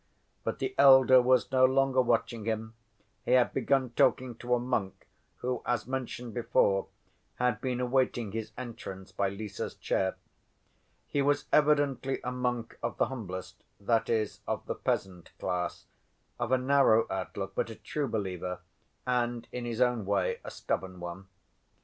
[0.43, 2.73] But the elder was no longer watching him.
[3.23, 6.87] He had begun talking to a monk who, as mentioned before,
[7.35, 10.15] had been awaiting his entrance by Lise's chair.
[11.05, 15.85] He was evidently a monk of the humblest, that is of the peasant, class,
[16.39, 18.61] of a narrow outlook, but a true believer,
[19.05, 21.27] and, in his own way, a stubborn one.